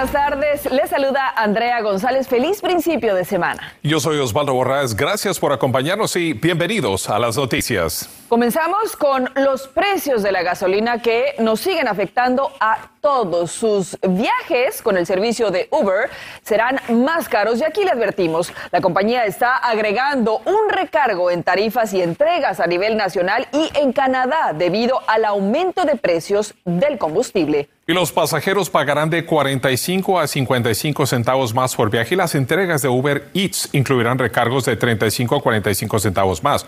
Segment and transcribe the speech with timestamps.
[0.00, 0.72] Buenas tardes.
[0.72, 2.26] Les saluda Andrea González.
[2.26, 3.74] Feliz principio de semana.
[3.82, 4.96] Yo soy Osvaldo Borrás.
[4.96, 8.08] Gracias por acompañarnos y bienvenidos a las noticias.
[8.30, 13.50] Comenzamos con los precios de la gasolina que nos siguen afectando a todos.
[13.50, 16.08] Sus viajes con el servicio de Uber
[16.44, 21.92] serán más caros y aquí le advertimos, la compañía está agregando un recargo en tarifas
[21.92, 27.68] y entregas a nivel nacional y en Canadá debido al aumento de precios del combustible.
[27.90, 32.82] Y los pasajeros pagarán de 45 a 55 centavos más por viaje y las entregas
[32.82, 36.64] de Uber Eats incluirán recargos de 35 a 45 centavos más.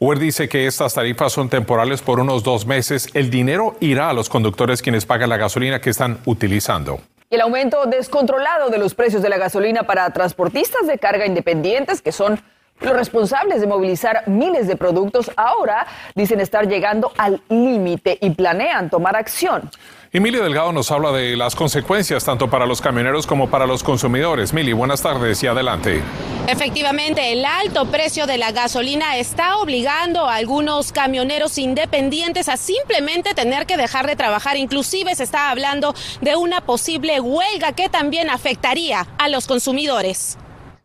[0.00, 3.08] Uber dice que estas tarifas son temporales por unos dos meses.
[3.14, 7.00] El dinero irá a los conductores quienes pagan la gasolina que están utilizando.
[7.30, 12.02] Y el aumento descontrolado de los precios de la gasolina para transportistas de carga independientes,
[12.02, 12.38] que son
[12.80, 18.90] los responsables de movilizar miles de productos, ahora dicen estar llegando al límite y planean
[18.90, 19.70] tomar acción.
[20.12, 24.52] Emilio Delgado nos habla de las consecuencias tanto para los camioneros como para los consumidores.
[24.54, 26.00] Mili, buenas tardes y adelante.
[26.46, 33.34] Efectivamente, el alto precio de la gasolina está obligando a algunos camioneros independientes a simplemente
[33.34, 34.56] tener que dejar de trabajar.
[34.56, 40.38] Inclusive se está hablando de una posible huelga que también afectaría a los consumidores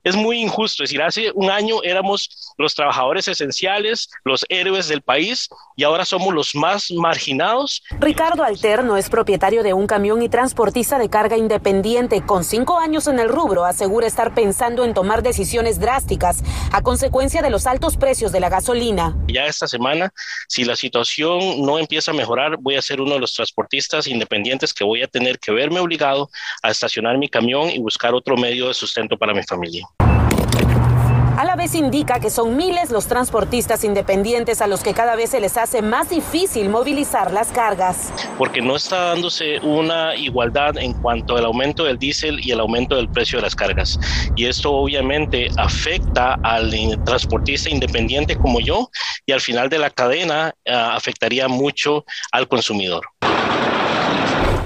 [0.03, 0.83] es muy injusto.
[0.83, 6.05] Es decir, hace un año éramos los trabajadores esenciales, los héroes del país y ahora
[6.05, 7.83] somos los más marginados.
[7.99, 12.21] Ricardo Alterno es propietario de un camión y transportista de carga independiente.
[12.25, 17.41] Con cinco años en el rubro, asegura estar pensando en tomar decisiones drásticas a consecuencia
[17.41, 19.15] de los altos precios de la gasolina.
[19.27, 20.11] Ya esta semana,
[20.47, 24.73] si la situación no empieza a mejorar, voy a ser uno de los transportistas independientes
[24.73, 26.29] que voy a tener que verme obligado
[26.63, 29.87] a estacionar mi camión y buscar otro medio de sustento para mi familia.
[31.61, 35.57] Vez indica que son miles los transportistas independientes a los que cada vez se les
[35.57, 38.11] hace más difícil movilizar las cargas.
[38.35, 42.95] Porque no está dándose una igualdad en cuanto al aumento del diésel y el aumento
[42.95, 43.99] del precio de las cargas.
[44.35, 46.71] Y esto obviamente afecta al
[47.05, 48.89] transportista independiente como yo
[49.27, 53.03] y al final de la cadena uh, afectaría mucho al consumidor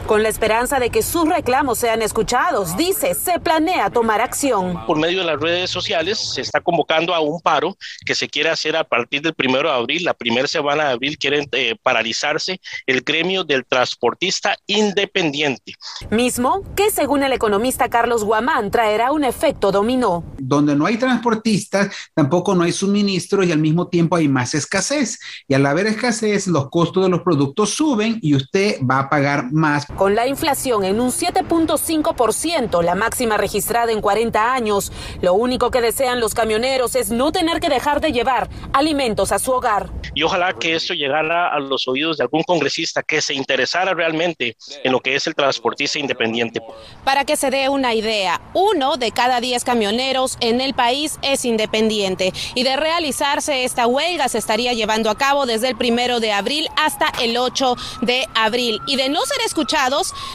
[0.06, 2.78] con la esperanza de que sus reclamos sean escuchados.
[2.78, 4.86] Dice, se planea tomar acción.
[4.86, 8.50] Por medio de las redes sociales se está convocando a un paro que se quiere
[8.50, 10.04] hacer a partir del primero de abril.
[10.04, 15.74] La primera semana de abril quieren eh, paralizarse el gremio del transportista independiente.
[16.12, 20.24] Mismo que según el economista Carlos Guamán traerá un efecto dominó.
[20.38, 25.20] Donde no hay transportistas, tampoco no hay suministro y al mismo tiempo hay más escasez.
[25.48, 29.52] Y al haber escasez, los costos de los productos suben y usted va a pagar
[29.52, 34.92] más con la inflación en un 7.5%, la máxima registrada en 40 años,
[35.22, 39.40] lo único que desean los camioneros es no tener que dejar de llevar alimentos a
[39.40, 39.90] su hogar.
[40.14, 44.56] Y ojalá que esto llegara a los oídos de algún congresista que se interesara realmente
[44.84, 46.62] en lo que es el transportista independiente.
[47.04, 51.44] Para que se dé una idea, uno de cada diez camioneros en el país es
[51.46, 56.32] independiente y de realizarse esta huelga se estaría llevando a cabo desde el primero de
[56.32, 58.80] abril hasta el 8 de abril.
[58.88, 59.38] Y de no ser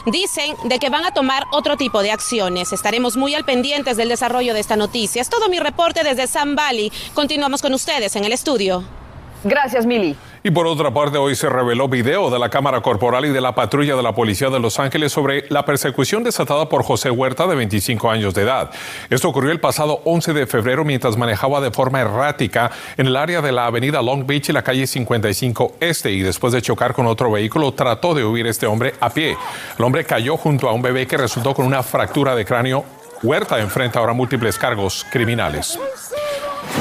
[0.05, 2.73] dicen de que van a tomar otro tipo de acciones.
[2.73, 5.21] Estaremos muy al pendientes del desarrollo de esta noticia.
[5.21, 6.91] Es todo mi reporte desde San Valley.
[7.13, 9.00] Continuamos con ustedes en el estudio.
[9.43, 10.15] Gracias, Mili.
[10.43, 13.55] Y por otra parte, hoy se reveló video de la cámara corporal y de la
[13.55, 17.55] patrulla de la Policía de Los Ángeles sobre la persecución desatada por José Huerta, de
[17.55, 18.71] 25 años de edad.
[19.09, 23.41] Esto ocurrió el pasado 11 de febrero mientras manejaba de forma errática en el área
[23.41, 27.07] de la avenida Long Beach y la calle 55 Este y después de chocar con
[27.07, 29.37] otro vehículo trató de huir este hombre a pie.
[29.77, 32.83] El hombre cayó junto a un bebé que resultó con una fractura de cráneo.
[33.23, 35.77] Huerta enfrenta ahora múltiples cargos criminales.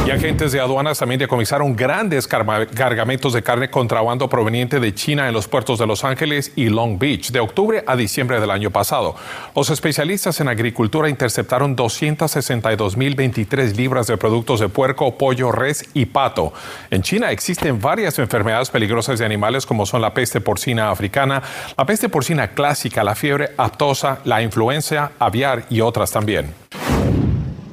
[0.07, 5.35] Y agentes de aduanas también decomisaron grandes cargamentos de carne contrabando proveniente de China en
[5.35, 9.15] los puertos de Los Ángeles y Long Beach de octubre a diciembre del año pasado.
[9.55, 16.53] Los especialistas en agricultura interceptaron 262.023 libras de productos de puerco, pollo, res y pato.
[16.91, 21.43] En China existen varias enfermedades peligrosas de animales como son la peste porcina africana,
[21.77, 26.70] la peste porcina clásica, la fiebre aptosa, la influencia aviar y otras también.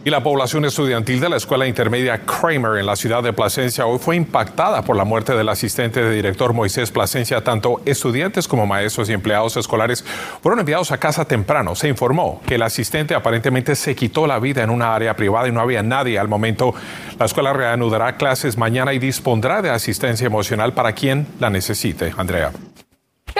[0.07, 3.99] Y la población estudiantil de la escuela intermedia Kramer en la ciudad de Plasencia hoy
[3.99, 7.43] fue impactada por la muerte del asistente de director Moisés Plasencia.
[7.43, 10.05] Tanto estudiantes como maestros y empleados escolares
[10.41, 11.75] fueron enviados a casa temprano.
[11.75, 15.51] Se informó que el asistente aparentemente se quitó la vida en una área privada y
[15.51, 16.73] no había nadie al momento.
[17.19, 22.13] La escuela reanudará clases mañana y dispondrá de asistencia emocional para quien la necesite.
[22.15, 22.53] Andrea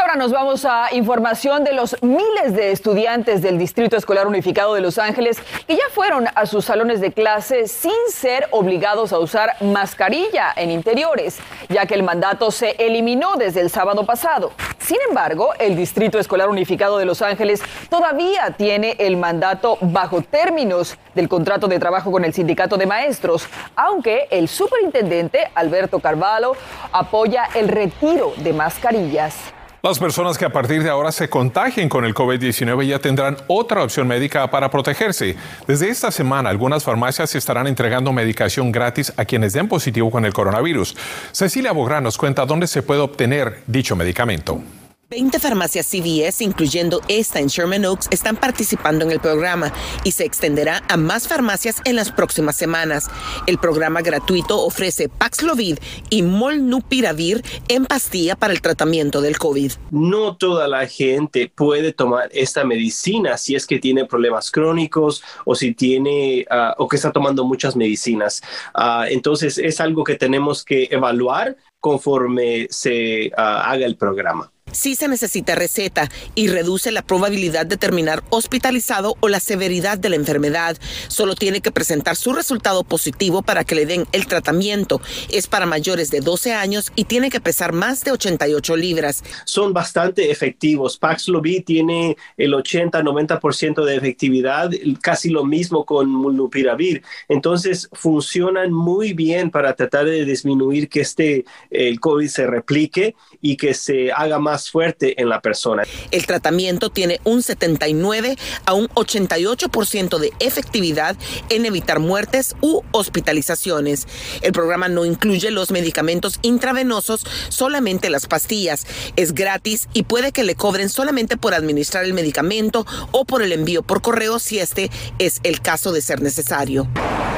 [0.08, 4.80] ahora nos vamos a información de los miles de estudiantes del Distrito Escolar Unificado de
[4.80, 5.38] Los Ángeles
[5.68, 10.72] que ya fueron a sus salones de clase sin ser obligados a usar mascarilla en
[10.72, 14.54] interiores, ya que el mandato se eliminó desde el sábado pasado.
[14.80, 20.98] Sin embargo, el Distrito Escolar Unificado de Los Ángeles todavía tiene el mandato bajo términos
[21.16, 23.46] del contrato de trabajo con el sindicato de maestros,
[23.76, 26.54] aunque el superintendente Alberto Carvalho
[26.94, 29.57] apoya el retiro de mascarillas.
[29.84, 33.84] Las personas que a partir de ahora se contagien con el COVID-19 ya tendrán otra
[33.84, 35.36] opción médica para protegerse.
[35.68, 40.34] Desde esta semana, algunas farmacias estarán entregando medicación gratis a quienes den positivo con el
[40.34, 40.98] coronavirus.
[41.32, 44.62] Cecilia Bográn nos cuenta dónde se puede obtener dicho medicamento.
[45.10, 49.72] 20 farmacias CVS, incluyendo esta en Sherman Oaks, están participando en el programa
[50.04, 53.10] y se extenderá a más farmacias en las próximas semanas.
[53.46, 55.78] El programa gratuito ofrece Paxlovid
[56.10, 59.72] y Molnupiravir en pastilla para el tratamiento del COVID.
[59.92, 65.56] No toda la gente puede tomar esta medicina si es que tiene problemas crónicos o
[65.56, 68.42] si tiene ah, o que está tomando muchas medicinas.
[68.74, 74.96] Ah, entonces es algo que tenemos que evaluar conforme se ah, haga el programa si
[74.96, 80.16] se necesita receta y reduce la probabilidad de terminar hospitalizado o la severidad de la
[80.16, 80.78] enfermedad.
[81.08, 85.02] Solo tiene que presentar su resultado positivo para que le den el tratamiento.
[85.32, 89.24] Es para mayores de 12 años y tiene que pesar más de 88 libras.
[89.46, 90.98] Son bastante efectivos.
[90.98, 94.72] Paxlovid tiene el 80-90% de efectividad,
[95.02, 97.04] casi lo mismo con Molnupiravir.
[97.28, 103.58] Entonces funcionan muy bien para tratar de disminuir que este el COVID se replique y
[103.58, 105.84] que se haga más fuerte en la persona.
[106.12, 111.16] El tratamiento tiene un 79 a un 88% de efectividad
[111.50, 114.08] en evitar muertes u hospitalizaciones.
[114.42, 118.86] El programa no incluye los medicamentos intravenosos, solamente las pastillas.
[119.16, 123.52] Es gratis y puede que le cobren solamente por administrar el medicamento o por el
[123.52, 124.90] envío por correo si este
[125.20, 126.88] es el caso de ser necesario.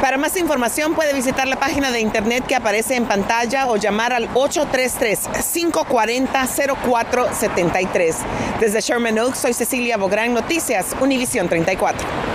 [0.02, 4.14] Para más información puede visitar la página de internet que aparece en pantalla o llamar
[4.14, 5.20] al 833
[5.54, 6.48] 540
[6.84, 8.16] 04 73
[8.60, 12.29] Desde Sherman Oaks, soy Cecilia Bográn, Noticias, Univisión 34.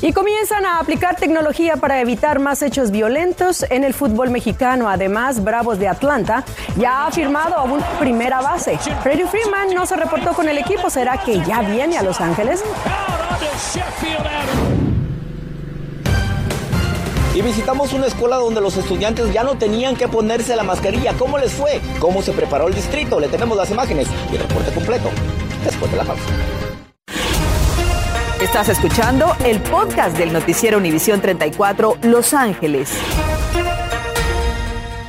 [0.00, 4.88] Y comienzan a aplicar tecnología para evitar más hechos violentos en el fútbol mexicano.
[4.88, 6.42] Además, Bravos de Atlanta
[6.76, 8.76] ya ha firmado a una primera base.
[9.04, 10.90] Freddie Freeman no se reportó con el equipo.
[10.90, 12.64] ¿Será que ya viene a Los Ángeles?
[17.34, 21.14] Y visitamos una escuela donde los estudiantes ya no tenían que ponerse la mascarilla.
[21.14, 21.80] ¿Cómo les fue?
[21.98, 23.18] ¿Cómo se preparó el distrito?
[23.18, 25.08] Le tenemos las imágenes y el reporte completo
[25.64, 26.24] después de la pausa.
[28.38, 32.90] Estás escuchando el podcast del noticiero Univisión 34 Los Ángeles.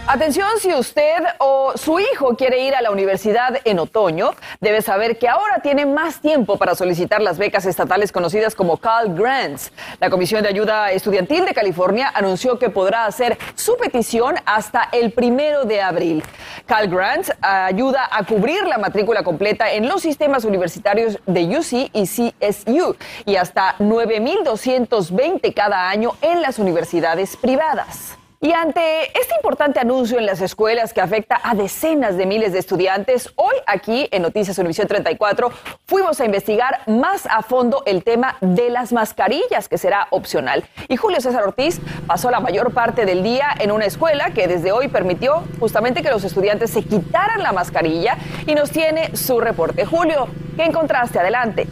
[0.05, 5.17] Atención, si usted o su hijo quiere ir a la universidad en otoño, debe saber
[5.17, 9.71] que ahora tiene más tiempo para solicitar las becas estatales conocidas como Cal Grants.
[10.01, 15.13] La Comisión de Ayuda Estudiantil de California anunció que podrá hacer su petición hasta el
[15.13, 16.21] primero de abril.
[16.65, 22.03] Cal Grants ayuda a cubrir la matrícula completa en los sistemas universitarios de UC y
[22.03, 28.17] CSU y hasta 9.220 cada año en las universidades privadas.
[28.43, 32.59] Y ante este importante anuncio en las escuelas que afecta a decenas de miles de
[32.59, 35.49] estudiantes, hoy aquí en Noticias Univisión 34
[35.85, 40.65] fuimos a investigar más a fondo el tema de las mascarillas, que será opcional.
[40.89, 44.73] Y Julio César Ortiz pasó la mayor parte del día en una escuela que desde
[44.73, 49.85] hoy permitió justamente que los estudiantes se quitaran la mascarilla y nos tiene su reporte.
[49.85, 51.17] Julio, ¿qué encontraste?
[51.17, 51.65] Adelante.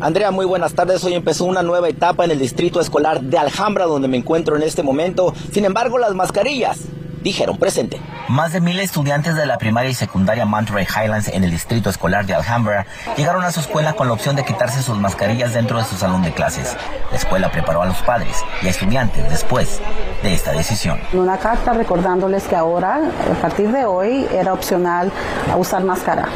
[0.00, 1.02] Andrea, muy buenas tardes.
[1.02, 4.62] Hoy empezó una nueva etapa en el distrito escolar de Alhambra, donde me encuentro en
[4.62, 5.34] este momento.
[5.50, 6.82] Sin embargo, las mascarillas
[7.20, 8.00] dijeron presente.
[8.28, 12.26] Más de mil estudiantes de la primaria y secundaria Monterey Highlands en el distrito escolar
[12.26, 12.86] de Alhambra
[13.16, 16.22] llegaron a su escuela con la opción de quitarse sus mascarillas dentro de su salón
[16.22, 16.76] de clases.
[17.10, 19.80] La escuela preparó a los padres y a estudiantes después
[20.22, 21.00] de esta decisión.
[21.12, 23.00] Una carta recordándoles que ahora,
[23.32, 25.10] a partir de hoy, era opcional
[25.56, 26.28] usar máscara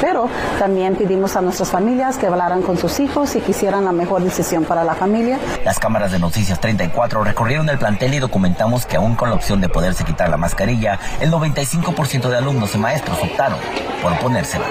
[0.00, 4.22] pero también pedimos a nuestras familias que hablaran con sus hijos y quisieran la mejor
[4.22, 5.38] decisión para la familia.
[5.64, 9.60] Las cámaras de Noticias 34 recorrieron el plantel y documentamos que aún con la opción
[9.60, 13.58] de poderse quitar la mascarilla, el 95% de alumnos y maestros optaron
[14.02, 14.66] por ponérsela.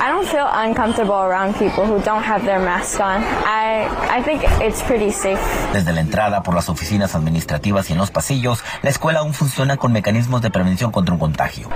[0.00, 3.22] I don't feel uncomfortable around people who don't have their mask on.
[3.22, 5.38] I, I think it's pretty safe.
[5.72, 9.76] Desde la entrada por las oficinas administrativas y en los pasillos, la escuela aún funciona
[9.76, 11.68] con mecanismos de prevención contra un contagio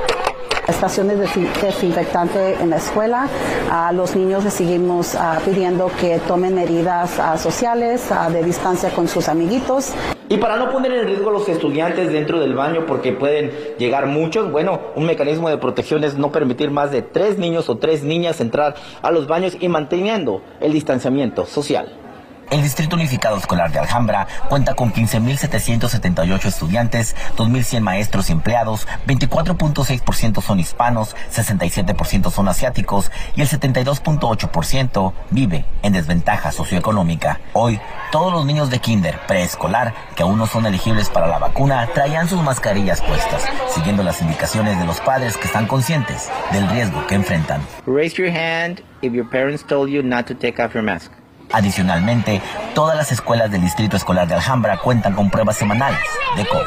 [0.83, 3.29] estaciones desinfectantes en la escuela.
[3.71, 8.91] A los niños les seguimos ah, pidiendo que tomen medidas ah, sociales ah, de distancia
[8.91, 9.93] con sus amiguitos.
[10.29, 14.07] Y para no poner en riesgo a los estudiantes dentro del baño porque pueden llegar
[14.07, 18.03] muchos, bueno, un mecanismo de protección es no permitir más de tres niños o tres
[18.03, 22.02] niñas entrar a los baños y manteniendo el distanciamiento social.
[22.51, 30.43] El Distrito Unificado Escolar de Alhambra cuenta con 15.778 estudiantes, 2.100 maestros y empleados, 24.6%
[30.43, 37.41] son hispanos, 67% son asiáticos y el 72.8% vive en desventaja socioeconómica.
[37.55, 37.81] Hoy,
[38.11, 42.29] todos los niños de kinder preescolar que aún no son elegibles para la vacuna traían
[42.29, 43.45] sus mascarillas puestas,
[43.75, 47.63] siguiendo las indicaciones de los padres que están conscientes del riesgo que enfrentan.
[47.87, 51.13] Raise your hand if your parents told you not to take off your mask.
[51.53, 52.41] Adicionalmente,
[52.75, 56.01] todas las escuelas del Distrito Escolar de Alhambra cuentan con pruebas semanales
[56.37, 56.67] de COVID.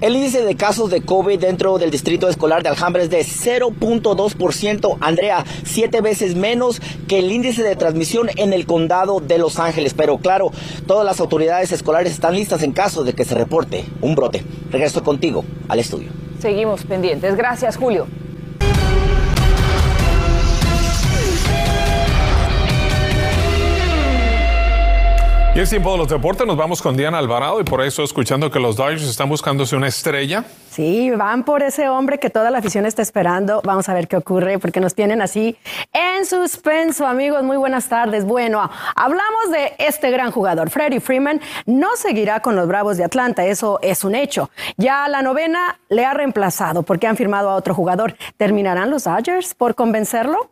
[0.00, 4.96] El índice de casos de COVID dentro del distrito escolar de Alhambra es de 0.2%,
[4.98, 9.92] Andrea, siete veces menos que el índice de transmisión en el condado de Los Ángeles.
[9.92, 10.52] Pero claro,
[10.86, 14.42] todas las autoridades escolares están listas en caso de que se reporte un brote.
[14.70, 16.08] Regreso contigo al estudio.
[16.38, 17.36] Seguimos pendientes.
[17.36, 18.06] Gracias, Julio.
[25.52, 28.52] Y es tiempo de los deportes, nos vamos con Diana Alvarado y por eso escuchando
[28.52, 30.44] que los Dodgers están buscándose una estrella.
[30.70, 33.60] Sí, van por ese hombre que toda la afición está esperando.
[33.64, 35.58] Vamos a ver qué ocurre porque nos tienen así
[35.92, 37.42] en suspenso, amigos.
[37.42, 38.24] Muy buenas tardes.
[38.24, 40.70] Bueno, hablamos de este gran jugador.
[40.70, 44.50] Freddie Freeman no seguirá con los Bravos de Atlanta, eso es un hecho.
[44.76, 48.14] Ya la novena le ha reemplazado porque han firmado a otro jugador.
[48.36, 50.48] ¿Terminarán los Dodgers por convencerlo?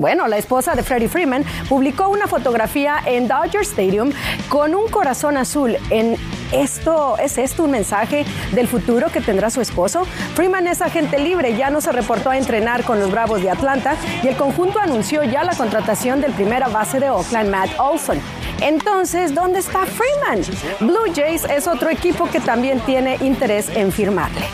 [0.00, 4.10] Bueno, la esposa de Freddie Freeman publicó una fotografía en Dodger Stadium
[4.48, 5.76] con un corazón azul.
[5.90, 6.16] En
[6.52, 10.06] esto, ¿es esto un mensaje del futuro que tendrá su esposo?
[10.34, 13.94] Freeman es agente libre, ya no se reportó a entrenar con los Bravos de Atlanta
[14.22, 18.18] y el conjunto anunció ya la contratación del primera base de Oakland, Matt Olson.
[18.62, 20.40] Entonces, ¿dónde está Freeman?
[20.80, 24.46] Blue Jays es otro equipo que también tiene interés en firmarle.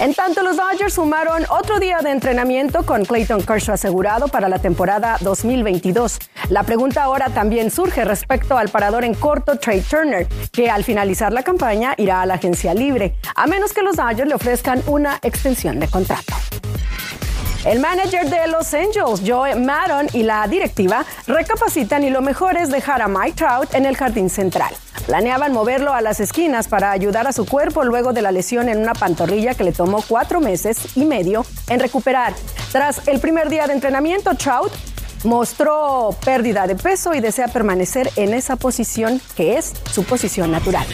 [0.00, 4.60] En tanto, los Dodgers sumaron otro día de entrenamiento con Clayton Kershaw asegurado para la
[4.60, 6.20] temporada 2022.
[6.50, 11.32] La pregunta ahora también surge respecto al parador en corto Trey Turner, que al finalizar
[11.32, 15.18] la campaña irá a la agencia libre, a menos que los Dodgers le ofrezcan una
[15.20, 16.32] extensión de contrato.
[17.64, 22.70] El manager de Los Angels, Joe Maddon, y la directiva recapacitan y lo mejor es
[22.70, 24.72] dejar a Mike Trout en el jardín central.
[25.06, 28.78] Planeaban moverlo a las esquinas para ayudar a su cuerpo luego de la lesión en
[28.78, 32.32] una pantorrilla que le tomó cuatro meses y medio en recuperar.
[32.70, 34.72] Tras el primer día de entrenamiento, Trout
[35.24, 40.86] mostró pérdida de peso y desea permanecer en esa posición que es su posición natural.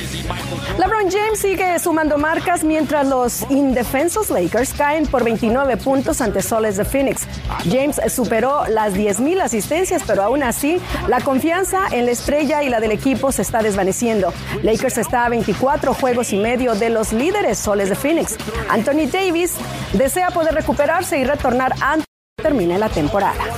[0.79, 6.77] LeBron James sigue sumando marcas mientras los indefensos Lakers caen por 29 puntos ante Soles
[6.77, 7.23] de Phoenix.
[7.71, 12.81] James superó las 10.000 asistencias, pero aún así la confianza en la estrella y la
[12.81, 14.33] del equipo se está desvaneciendo.
[14.63, 18.37] Lakers está a 24 juegos y medio de los líderes Soles de Phoenix.
[18.69, 19.55] Anthony Davis
[19.93, 23.54] desea poder recuperarse y retornar antes de que termine la temporada.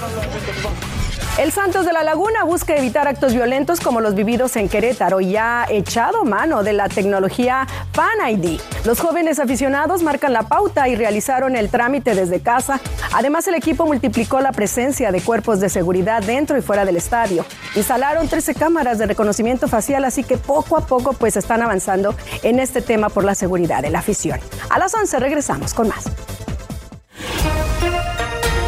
[1.38, 5.36] El Santos de la Laguna busca evitar actos violentos como los vividos en Querétaro y
[5.36, 8.58] ha echado mano de la tecnología Fan ID.
[8.86, 12.80] Los jóvenes aficionados marcan la pauta y realizaron el trámite desde casa.
[13.12, 17.44] Además, el equipo multiplicó la presencia de cuerpos de seguridad dentro y fuera del estadio.
[17.74, 22.14] Instalaron 13 cámaras de reconocimiento facial, así que poco a poco pues están avanzando
[22.44, 24.40] en este tema por la seguridad de la afición.
[24.70, 26.06] A las 11 regresamos con más.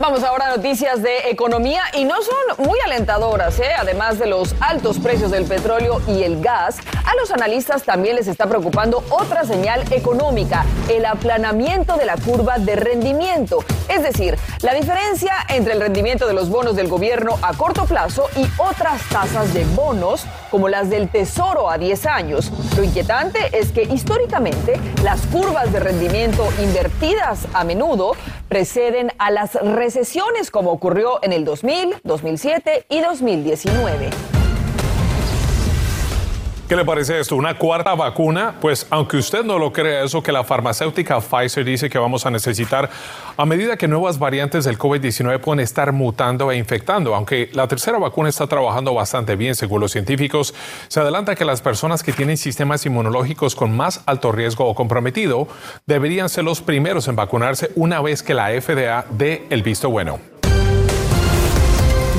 [0.00, 3.70] Vamos ahora a noticias de economía y no son muy alentadoras, ¿eh?
[3.78, 6.78] además de los altos precios del petróleo y el gas.
[7.04, 12.58] A los analistas también les está preocupando otra señal económica, el aplanamiento de la curva
[12.58, 13.64] de rendimiento.
[13.88, 18.26] Es decir, la diferencia entre el rendimiento de los bonos del gobierno a corto plazo
[18.34, 22.50] y otras tasas de bonos como las del Tesoro a 10 años.
[22.76, 24.74] Lo inquietante es que históricamente
[25.04, 28.16] las curvas de rendimiento invertidas a menudo
[28.54, 34.33] preceden a las recesiones como ocurrió en el 2000, 2007 y 2019.
[36.68, 37.36] ¿Qué le parece esto?
[37.36, 38.54] ¿Una cuarta vacuna?
[38.58, 42.30] Pues aunque usted no lo crea, eso que la farmacéutica Pfizer dice que vamos a
[42.30, 42.88] necesitar
[43.36, 47.14] a medida que nuevas variantes del COVID-19 pueden estar mutando e infectando.
[47.14, 50.54] Aunque la tercera vacuna está trabajando bastante bien, según los científicos,
[50.88, 55.46] se adelanta que las personas que tienen sistemas inmunológicos con más alto riesgo o comprometido
[55.84, 60.33] deberían ser los primeros en vacunarse una vez que la FDA dé el visto bueno.